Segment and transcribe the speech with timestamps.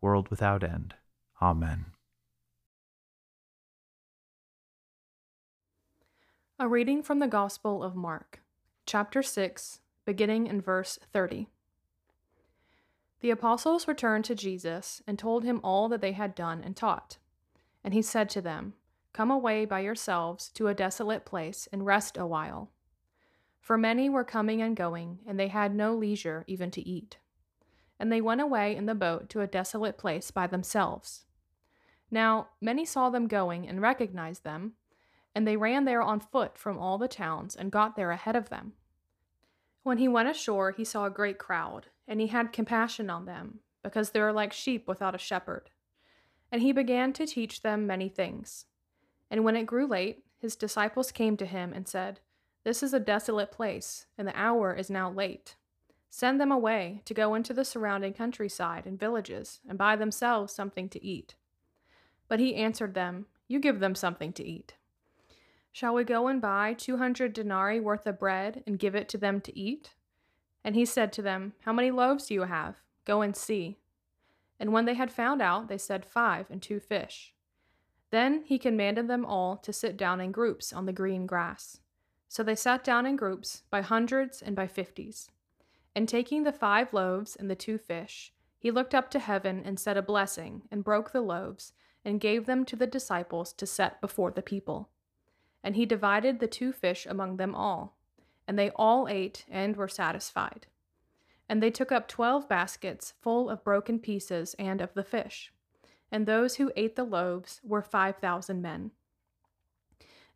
[0.00, 0.94] world without end.
[1.40, 1.86] Amen.
[6.58, 8.40] A reading from the Gospel of Mark,
[8.84, 11.48] chapter 6, beginning in verse 30.
[13.20, 17.18] The apostles returned to Jesus and told him all that they had done and taught.
[17.84, 18.74] And he said to them,
[19.12, 22.70] Come away by yourselves to a desolate place and rest a while.
[23.60, 27.18] For many were coming and going, and they had no leisure even to eat
[27.98, 31.24] and they went away in the boat to a desolate place by themselves.
[32.10, 34.74] Now many saw them going and recognized them,
[35.34, 38.48] and they ran there on foot from all the towns and got there ahead of
[38.48, 38.72] them.
[39.82, 43.60] When he went ashore, he saw a great crowd, and he had compassion on them,
[43.82, 45.70] because they were like sheep without a shepherd.
[46.50, 48.66] And he began to teach them many things.
[49.30, 52.20] And when it grew late, his disciples came to him and said,
[52.64, 55.56] This is a desolate place, and the hour is now late.
[56.10, 60.88] Send them away to go into the surrounding countryside and villages and buy themselves something
[60.88, 61.34] to eat.
[62.28, 64.74] But he answered them, You give them something to eat.
[65.70, 69.18] Shall we go and buy two hundred denarii worth of bread and give it to
[69.18, 69.94] them to eat?
[70.64, 72.76] And he said to them, How many loaves do you have?
[73.04, 73.78] Go and see.
[74.58, 77.32] And when they had found out, they said, Five and two fish.
[78.10, 81.80] Then he commanded them all to sit down in groups on the green grass.
[82.28, 85.30] So they sat down in groups by hundreds and by fifties.
[85.98, 89.80] And taking the five loaves and the two fish, he looked up to heaven and
[89.80, 91.72] said a blessing, and broke the loaves,
[92.04, 94.90] and gave them to the disciples to set before the people.
[95.64, 97.98] And he divided the two fish among them all.
[98.46, 100.68] And they all ate and were satisfied.
[101.48, 105.52] And they took up twelve baskets full of broken pieces and of the fish.
[106.12, 108.92] And those who ate the loaves were five thousand men.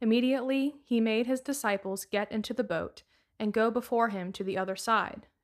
[0.00, 3.04] Immediately he made his disciples get into the boat
[3.38, 5.28] and go before him to the other side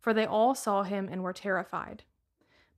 [0.00, 2.04] for they all saw him and were terrified.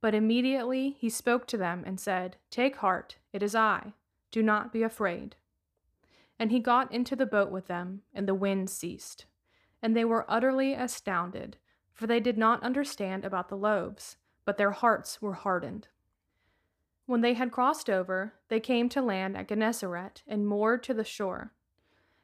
[0.01, 3.93] But immediately he spoke to them and said, Take heart, it is I.
[4.31, 5.35] Do not be afraid.
[6.39, 9.25] And he got into the boat with them, and the wind ceased.
[9.81, 11.57] And they were utterly astounded,
[11.93, 15.87] for they did not understand about the loaves, but their hearts were hardened.
[17.05, 21.03] When they had crossed over, they came to land at Gennesaret and moored to the
[21.03, 21.53] shore.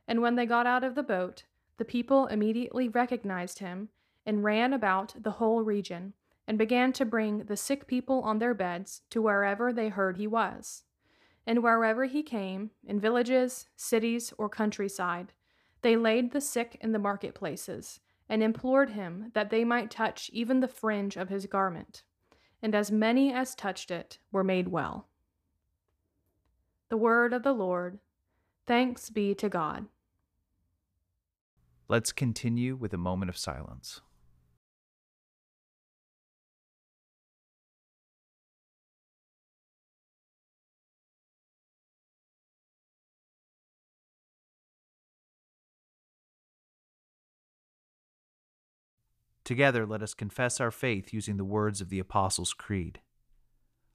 [0.08, 1.44] And when they got out of the boat,
[1.78, 3.90] the people immediately recognized him
[4.28, 6.14] and ran about the whole region,
[6.46, 10.28] and began to bring the sick people on their beds to wherever they heard he
[10.28, 10.84] was.
[11.46, 15.32] And wherever he came, in villages, cities, or countryside,
[15.82, 20.60] they laid the sick in the marketplaces, and implored him that they might touch even
[20.60, 22.04] the fringe of his garment.
[22.62, 25.08] And as many as touched it were made well.
[26.90, 28.00] The word of the Lord.
[28.66, 29.86] Thanks be to God.
[31.88, 34.02] Let's continue with a moment of silence.
[49.48, 53.00] Together, let us confess our faith using the words of the Apostles' Creed.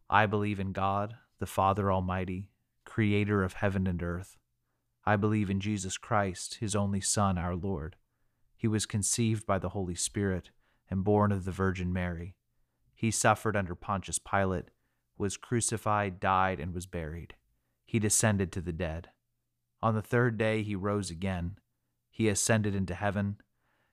[0.09, 2.49] I believe in God, the Father Almighty,
[2.87, 4.39] creator of heaven and earth.
[5.05, 7.97] I believe in Jesus Christ, his only Son, our Lord.
[8.57, 10.49] He was conceived by the Holy Spirit
[10.89, 12.35] and born of the Virgin Mary.
[12.95, 14.71] He suffered under Pontius Pilate,
[15.19, 17.35] was crucified, died, and was buried.
[17.85, 19.11] He descended to the dead.
[19.83, 21.59] On the third day he rose again.
[22.11, 23.37] He ascended into heaven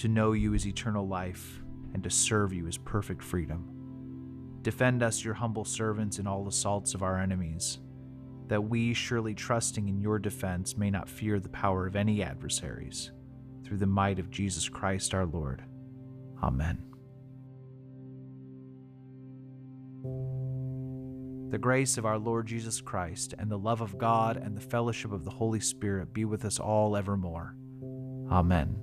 [0.00, 1.60] to know you is eternal life,
[1.92, 3.68] and to serve you is perfect freedom.
[4.62, 7.80] Defend us, your humble servants, in all assaults of our enemies,
[8.48, 13.12] that we, surely trusting in your defense, may not fear the power of any adversaries.
[13.62, 15.62] Through the might of Jesus Christ our Lord.
[16.42, 16.82] Amen.
[21.50, 25.12] The grace of our Lord Jesus Christ, and the love of God, and the fellowship
[25.12, 27.54] of the Holy Spirit be with us all evermore.
[28.30, 28.82] Amen.